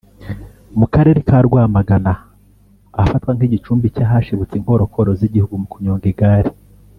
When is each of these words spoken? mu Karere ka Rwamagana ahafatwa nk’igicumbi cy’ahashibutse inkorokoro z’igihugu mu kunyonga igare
mu 0.77 0.85
Karere 0.93 1.19
ka 1.27 1.37
Rwamagana 1.47 2.13
ahafatwa 2.97 3.31
nk’igicumbi 3.33 3.93
cy’ahashibutse 3.95 4.53
inkorokoro 4.57 5.09
z’igihugu 5.19 5.53
mu 5.61 5.67
kunyonga 5.73 6.07
igare 6.13 6.51